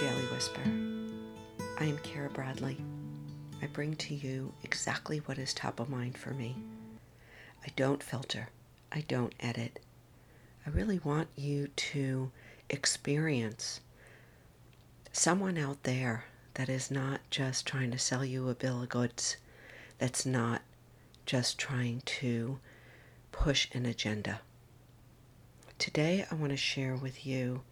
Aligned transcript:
Daily 0.00 0.26
Whisper. 0.26 0.60
I 1.80 1.84
am 1.84 1.96
Kara 2.02 2.28
Bradley. 2.28 2.76
I 3.62 3.66
bring 3.66 3.96
to 3.96 4.14
you 4.14 4.52
exactly 4.62 5.18
what 5.20 5.38
is 5.38 5.54
top 5.54 5.80
of 5.80 5.88
mind 5.88 6.18
for 6.18 6.34
me. 6.34 6.54
I 7.64 7.68
don't 7.76 8.02
filter, 8.02 8.50
I 8.92 9.06
don't 9.08 9.32
edit. 9.40 9.80
I 10.66 10.70
really 10.70 10.98
want 10.98 11.28
you 11.34 11.68
to 11.68 12.30
experience 12.68 13.80
someone 15.12 15.56
out 15.56 15.84
there 15.84 16.26
that 16.54 16.68
is 16.68 16.90
not 16.90 17.20
just 17.30 17.64
trying 17.64 17.90
to 17.92 17.98
sell 17.98 18.22
you 18.22 18.50
a 18.50 18.54
bill 18.54 18.82
of 18.82 18.90
goods, 18.90 19.38
that's 19.98 20.26
not 20.26 20.60
just 21.24 21.56
trying 21.56 22.02
to 22.04 22.58
push 23.32 23.68
an 23.72 23.86
agenda. 23.86 24.40
Today, 25.78 26.26
I 26.30 26.34
want 26.34 26.50
to 26.50 26.58
share 26.58 26.96
with 26.96 27.24
you 27.26 27.62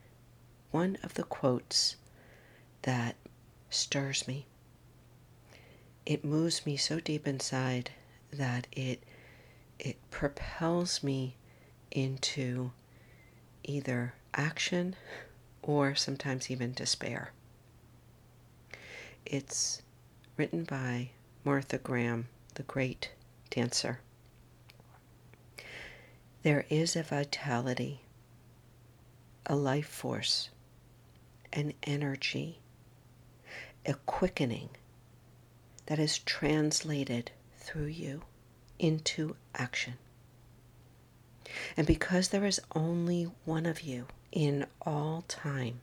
one 0.71 0.97
of 1.03 1.15
the 1.15 1.25
quotes 1.25 1.97
that 2.85 3.17
stirs 3.71 4.29
me. 4.29 4.47
It 6.07 6.25
moves 6.25 6.65
me 6.65 6.77
so 6.77 7.01
deep 7.01 7.27
inside 7.27 7.91
that 8.33 8.67
it 8.73 9.03
it 9.79 9.97
propels 10.11 11.03
me 11.03 11.37
into 11.91 12.71
either 13.65 14.15
action 14.35 14.95
or 15.63 15.95
sometimes 15.95 16.51
even 16.51 16.73
despair. 16.73 17.33
It's 19.27 19.83
written 20.37 20.65
by 20.65 21.11
Martha 21.43 21.79
Graham, 21.79 22.29
the 22.55 22.63
great 22.63 23.11
dancer. 23.51 24.01
There 26.43 26.67
is 26.69 26.95
a 26.95 27.03
vitality, 27.03 28.03
a 29.47 29.57
life 29.57 29.89
force 29.89 30.51
an 31.55 31.73
energy, 31.85 32.59
a 33.87 33.95
quickening 34.07 34.71
that 35.87 35.99
is 35.99 36.19
translated 36.19 37.31
through 37.59 37.87
you 37.87 38.23
into 38.79 39.37
action. 39.55 39.95
And 41.77 41.87
because 41.87 42.29
there 42.29 42.47
is 42.47 42.61
only 42.75 43.31
one 43.45 43.67
of 43.67 43.83
you 43.83 44.07
in 44.33 44.67
all 44.83 45.23
time, 45.29 45.81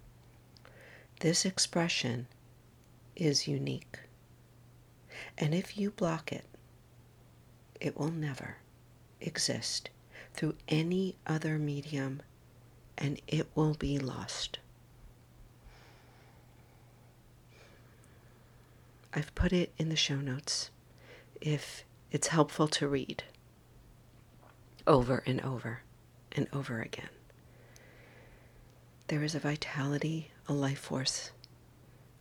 this 1.19 1.45
expression 1.45 2.27
is 3.16 3.47
unique. 3.47 3.99
And 5.38 5.53
if 5.53 5.77
you 5.77 5.91
block 5.91 6.31
it, 6.31 6.45
it 7.79 7.97
will 7.97 8.11
never 8.11 8.57
exist 9.19 9.89
through 10.33 10.55
any 10.67 11.16
other 11.27 11.57
medium 11.57 12.22
and 12.97 13.22
it 13.27 13.47
will 13.55 13.73
be 13.73 13.99
lost. 13.99 14.59
I've 19.14 19.34
put 19.36 19.52
it 19.52 19.73
in 19.78 19.90
the 19.90 19.95
show 19.95 20.16
notes 20.16 20.70
if 21.42 21.84
it's 22.12 22.28
helpful 22.28 22.67
to 22.70 22.88
read 22.88 23.23
over 24.88 25.22
and 25.26 25.42
over 25.42 25.81
and 26.31 26.48
over 26.53 26.81
again. 26.81 27.09
There 29.08 29.23
is 29.23 29.36
a 29.36 29.40
vitality, 29.40 30.31
a 30.48 30.53
life 30.53 30.80
force, 30.80 31.31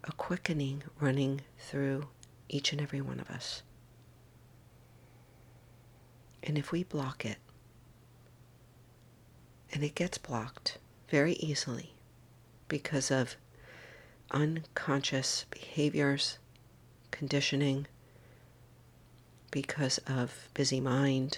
a 0.02 0.10
quickening 0.12 0.82
running 0.98 1.42
through 1.58 2.08
each 2.48 2.72
and 2.72 2.80
every 2.80 3.00
one 3.00 3.20
of 3.20 3.30
us. 3.30 3.62
And 6.42 6.58
if 6.58 6.72
we 6.72 6.82
block 6.82 7.24
it, 7.24 7.36
and 9.72 9.84
it 9.84 9.94
gets 9.94 10.18
blocked 10.18 10.78
very 11.08 11.34
easily 11.34 11.92
because 12.66 13.12
of 13.12 13.36
unconscious 14.32 15.44
behaviors, 15.50 16.39
conditioning, 17.20 17.86
because 19.50 19.98
of 20.06 20.48
busy 20.54 20.80
mind, 20.80 21.36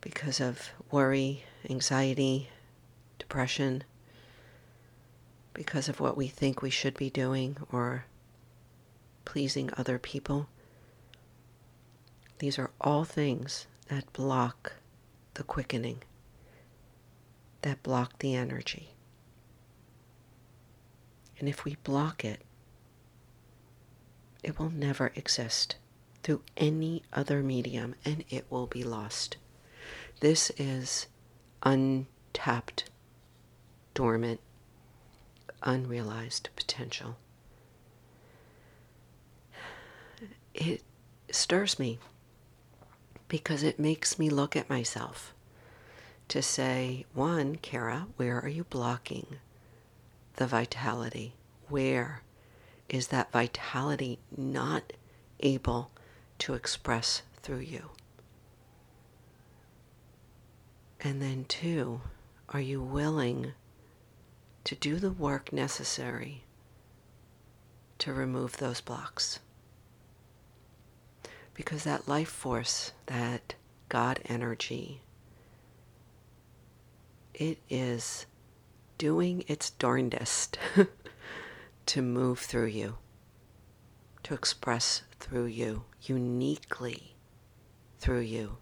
because 0.00 0.40
of 0.40 0.70
worry, 0.92 1.42
anxiety, 1.68 2.48
depression, 3.18 3.82
because 5.52 5.88
of 5.88 5.98
what 5.98 6.16
we 6.16 6.28
think 6.28 6.62
we 6.62 6.70
should 6.70 6.96
be 6.96 7.10
doing 7.10 7.56
or 7.72 8.04
pleasing 9.24 9.68
other 9.76 9.98
people. 9.98 10.46
These 12.38 12.56
are 12.56 12.70
all 12.80 13.02
things 13.02 13.66
that 13.88 14.12
block 14.12 14.74
the 15.34 15.42
quickening, 15.42 16.04
that 17.62 17.82
block 17.82 18.20
the 18.20 18.36
energy. 18.36 18.90
And 21.40 21.48
if 21.48 21.64
we 21.64 21.78
block 21.82 22.24
it, 22.24 22.45
it 24.46 24.60
will 24.60 24.70
never 24.70 25.10
exist 25.16 25.74
through 26.22 26.40
any 26.56 27.02
other 27.12 27.42
medium 27.42 27.96
and 28.04 28.24
it 28.30 28.46
will 28.48 28.68
be 28.68 28.84
lost. 28.84 29.36
This 30.20 30.52
is 30.56 31.08
untapped, 31.64 32.88
dormant, 33.92 34.38
unrealized 35.64 36.48
potential. 36.54 37.16
It 40.54 40.82
stirs 41.32 41.80
me 41.80 41.98
because 43.26 43.64
it 43.64 43.80
makes 43.80 44.16
me 44.16 44.30
look 44.30 44.54
at 44.54 44.70
myself 44.70 45.34
to 46.28 46.40
say, 46.40 47.04
one, 47.14 47.56
Kara, 47.56 48.06
where 48.16 48.40
are 48.40 48.48
you 48.48 48.62
blocking 48.62 49.38
the 50.36 50.46
vitality? 50.46 51.34
Where 51.68 52.22
is 52.88 53.08
that 53.08 53.32
vitality 53.32 54.18
not 54.36 54.92
able 55.40 55.90
to 56.38 56.54
express 56.54 57.22
through 57.42 57.58
you? 57.58 57.90
And 61.00 61.20
then, 61.20 61.44
two, 61.46 62.00
are 62.48 62.60
you 62.60 62.82
willing 62.82 63.52
to 64.64 64.74
do 64.74 64.96
the 64.96 65.10
work 65.10 65.52
necessary 65.52 66.42
to 67.98 68.12
remove 68.12 68.56
those 68.56 68.80
blocks? 68.80 69.40
Because 71.54 71.84
that 71.84 72.08
life 72.08 72.28
force, 72.28 72.92
that 73.06 73.54
God 73.88 74.20
energy, 74.26 75.00
it 77.34 77.58
is 77.68 78.26
doing 78.98 79.44
its 79.46 79.70
darndest 79.70 80.58
to 81.86 82.02
move 82.02 82.38
through 82.38 82.66
you, 82.66 82.98
to 84.24 84.34
express 84.34 85.02
through 85.18 85.46
you, 85.46 85.84
uniquely 86.02 87.14
through 87.98 88.20
you. 88.20 88.58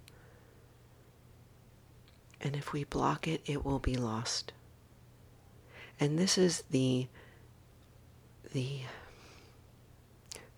And 2.41 2.55
if 2.55 2.73
we 2.73 2.85
block 2.85 3.27
it, 3.27 3.41
it 3.47 3.65
will 3.65 3.79
be 3.79 3.97
lost. 3.97 4.53
And 5.99 6.19
this 6.19 6.37
is 6.37 6.65
the 6.71 7.09
the 8.53 8.81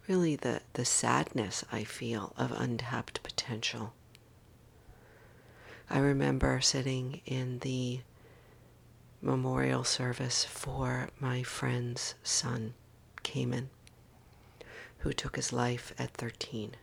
really 0.08 0.36
the, 0.36 0.60
the 0.74 0.84
sadness 0.84 1.64
I 1.72 1.84
feel 1.84 2.32
of 2.36 2.52
untapped 2.52 3.22
potential. 3.22 3.94
I 5.88 5.98
remember 5.98 6.60
sitting 6.60 7.20
in 7.24 7.60
the 7.60 8.00
memorial 9.20 9.84
service 9.84 10.44
for 10.44 11.08
my 11.20 11.42
friend's 11.42 12.14
son, 12.22 12.74
Cayman, 13.22 13.70
who 14.98 15.12
took 15.12 15.36
his 15.36 15.52
life 15.52 15.92
at 15.98 16.10
13. 16.12 16.76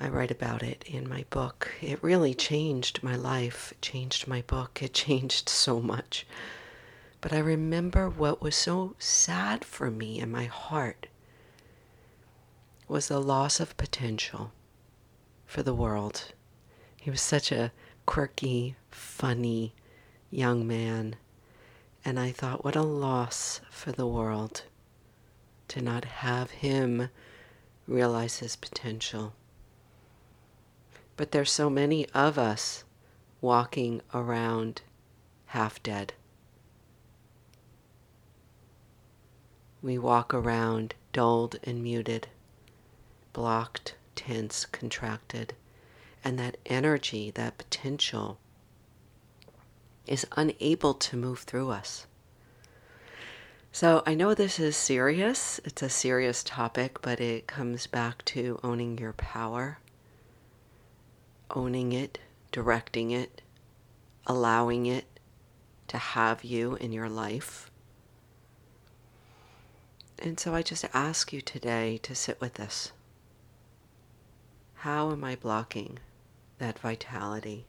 I 0.00 0.08
write 0.08 0.30
about 0.30 0.62
it 0.62 0.84
in 0.86 1.08
my 1.08 1.24
book. 1.30 1.72
It 1.80 2.02
really 2.02 2.34
changed 2.34 3.02
my 3.02 3.16
life, 3.16 3.74
changed 3.80 4.28
my 4.28 4.42
book, 4.42 4.80
it 4.80 4.94
changed 4.94 5.48
so 5.48 5.80
much. 5.80 6.26
But 7.20 7.32
I 7.32 7.38
remember 7.38 8.08
what 8.08 8.40
was 8.40 8.54
so 8.54 8.94
sad 8.98 9.64
for 9.64 9.90
me 9.90 10.20
in 10.20 10.30
my 10.30 10.44
heart 10.44 11.08
was 12.86 13.08
the 13.08 13.20
loss 13.20 13.58
of 13.60 13.76
potential 13.76 14.52
for 15.46 15.62
the 15.62 15.74
world. 15.74 16.32
He 16.96 17.10
was 17.10 17.20
such 17.20 17.50
a 17.50 17.72
quirky, 18.06 18.76
funny, 18.90 19.74
young 20.30 20.66
man, 20.66 21.16
and 22.04 22.18
I 22.18 22.30
thought, 22.30 22.64
what 22.64 22.76
a 22.76 22.82
loss 22.82 23.60
for 23.70 23.92
the 23.92 24.06
world 24.06 24.62
to 25.68 25.80
not 25.80 26.04
have 26.04 26.50
him 26.50 27.08
realize 27.86 28.38
his 28.38 28.56
potential. 28.56 29.34
But 31.16 31.32
there's 31.32 31.50
so 31.50 31.68
many 31.68 32.06
of 32.10 32.38
us 32.38 32.84
walking 33.40 34.00
around 34.14 34.82
half 35.46 35.82
dead. 35.82 36.12
We 39.82 39.96
walk 39.96 40.34
around 40.34 40.94
dulled 41.12 41.58
and 41.64 41.82
muted, 41.82 42.28
blocked, 43.32 43.94
tense, 44.14 44.66
contracted, 44.66 45.54
and 46.24 46.38
that 46.38 46.56
energy, 46.66 47.30
that 47.32 47.58
potential 47.58 48.38
is 50.08 50.26
unable 50.36 50.94
to 50.94 51.16
move 51.16 51.40
through 51.40 51.70
us. 51.70 52.06
So 53.70 54.02
I 54.06 54.14
know 54.14 54.34
this 54.34 54.58
is 54.58 54.76
serious, 54.76 55.60
it's 55.64 55.82
a 55.82 55.88
serious 55.88 56.42
topic, 56.42 57.00
but 57.02 57.20
it 57.20 57.46
comes 57.46 57.86
back 57.86 58.24
to 58.26 58.58
owning 58.64 58.98
your 58.98 59.12
power, 59.12 59.78
owning 61.50 61.92
it, 61.92 62.18
directing 62.50 63.10
it, 63.10 63.42
allowing 64.26 64.86
it 64.86 65.04
to 65.88 65.98
have 65.98 66.44
you 66.44 66.76
in 66.76 66.92
your 66.92 67.08
life. 67.08 67.70
And 70.18 70.40
so 70.40 70.54
I 70.54 70.62
just 70.62 70.84
ask 70.92 71.32
you 71.32 71.40
today 71.40 71.98
to 72.02 72.14
sit 72.14 72.40
with 72.40 72.54
this. 72.54 72.92
How 74.76 75.12
am 75.12 75.22
I 75.24 75.36
blocking 75.36 75.98
that 76.58 76.78
vitality? 76.78 77.66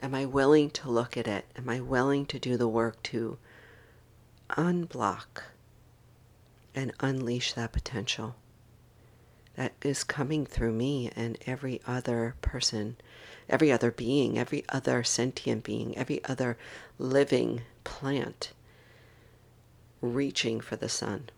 Am 0.00 0.14
I 0.14 0.24
willing 0.24 0.70
to 0.70 0.90
look 0.90 1.16
at 1.16 1.26
it? 1.26 1.44
Am 1.56 1.68
I 1.68 1.80
willing 1.80 2.26
to 2.26 2.38
do 2.38 2.56
the 2.56 2.68
work 2.68 3.02
to 3.04 3.38
unblock 4.50 5.42
and 6.74 6.92
unleash 7.00 7.52
that 7.54 7.72
potential 7.72 8.36
that 9.56 9.72
is 9.82 10.04
coming 10.04 10.46
through 10.46 10.72
me 10.72 11.10
and 11.16 11.36
every 11.44 11.80
other 11.84 12.36
person, 12.40 12.96
every 13.48 13.72
other 13.72 13.90
being, 13.90 14.38
every 14.38 14.64
other 14.68 15.02
sentient 15.02 15.64
being, 15.64 15.98
every 15.98 16.24
other 16.26 16.56
living 16.96 17.62
plant 17.82 18.52
reaching 20.00 20.60
for 20.60 20.76
the 20.76 20.88
sun. 20.88 21.28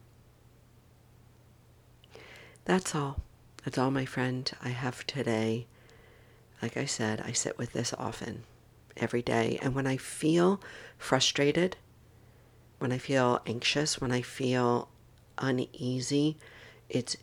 That's 2.66 2.94
all. 2.94 3.20
That's 3.64 3.78
all, 3.78 3.90
my 3.90 4.04
friend, 4.04 4.50
I 4.62 4.68
have 4.68 5.06
today. 5.06 5.66
Like 6.62 6.76
I 6.76 6.84
said, 6.84 7.22
I 7.24 7.32
sit 7.32 7.56
with 7.58 7.72
this 7.72 7.94
often, 7.98 8.44
every 8.96 9.22
day. 9.22 9.58
And 9.62 9.74
when 9.74 9.86
I 9.86 9.96
feel 9.96 10.60
frustrated, 10.98 11.76
when 12.78 12.92
I 12.92 12.98
feel 12.98 13.40
anxious, 13.46 14.00
when 14.00 14.12
I 14.12 14.22
feel 14.22 14.88
uneasy, 15.38 16.36
it's 16.88 17.16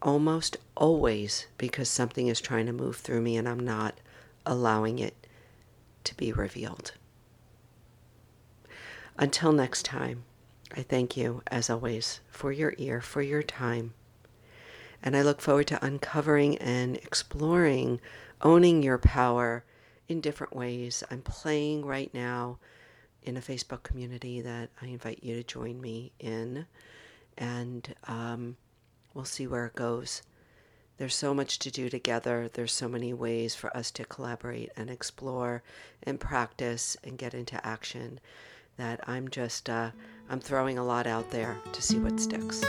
almost 0.00 0.56
always 0.76 1.46
because 1.58 1.88
something 1.88 2.26
is 2.26 2.40
trying 2.40 2.66
to 2.66 2.72
move 2.72 2.96
through 2.96 3.20
me 3.20 3.36
and 3.36 3.48
I'm 3.48 3.60
not 3.60 3.98
allowing 4.44 4.98
it 4.98 5.14
to 6.04 6.16
be 6.16 6.32
revealed. 6.32 6.92
Until 9.16 9.52
next 9.52 9.84
time, 9.84 10.24
I 10.74 10.82
thank 10.82 11.16
you, 11.16 11.42
as 11.48 11.68
always, 11.68 12.20
for 12.30 12.50
your 12.50 12.74
ear, 12.78 13.00
for 13.00 13.22
your 13.22 13.42
time. 13.42 13.92
And 15.02 15.16
I 15.16 15.22
look 15.22 15.40
forward 15.40 15.66
to 15.68 15.84
uncovering 15.84 16.56
and 16.58 16.96
exploring 16.96 18.00
owning 18.42 18.82
your 18.82 18.98
power 18.98 19.64
in 20.08 20.20
different 20.20 20.54
ways. 20.54 21.02
I'm 21.10 21.22
playing 21.22 21.84
right 21.84 22.12
now 22.12 22.58
in 23.22 23.36
a 23.36 23.40
Facebook 23.40 23.82
community 23.82 24.40
that 24.40 24.70
I 24.80 24.86
invite 24.86 25.22
you 25.22 25.36
to 25.36 25.42
join 25.42 25.80
me 25.80 26.12
in, 26.18 26.66
and 27.38 27.94
um, 28.08 28.56
we'll 29.14 29.24
see 29.24 29.46
where 29.46 29.66
it 29.66 29.74
goes. 29.74 30.22
There's 30.98 31.14
so 31.14 31.34
much 31.34 31.58
to 31.60 31.70
do 31.70 31.88
together. 31.88 32.50
There's 32.52 32.72
so 32.72 32.88
many 32.88 33.12
ways 33.12 33.54
for 33.54 33.74
us 33.76 33.90
to 33.92 34.04
collaborate 34.04 34.70
and 34.76 34.90
explore 34.90 35.62
and 36.02 36.20
practice 36.20 36.96
and 37.02 37.18
get 37.18 37.34
into 37.34 37.64
action 37.66 38.20
that 38.76 39.00
I'm 39.08 39.28
just 39.28 39.68
uh, 39.68 39.90
I'm 40.28 40.40
throwing 40.40 40.78
a 40.78 40.84
lot 40.84 41.06
out 41.06 41.30
there 41.30 41.56
to 41.72 41.82
see 41.82 41.98
what 41.98 42.20
sticks. 42.20 42.62